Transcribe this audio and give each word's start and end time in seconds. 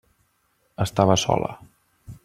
Estava 0.85 1.15
sola. 1.25 1.51